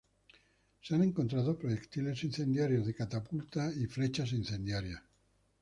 Se 0.81 0.95
han 0.95 1.03
encontrado 1.03 1.59
proyectiles 1.59 2.23
incendiarios 2.23 2.87
de 2.87 2.95
catapulta 2.95 3.71
y 3.71 3.85
flechas 3.85 4.31
incendiarias. 4.33 5.03